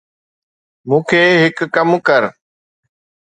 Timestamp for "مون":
0.87-1.01